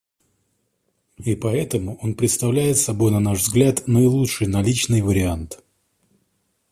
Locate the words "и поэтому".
1.19-1.95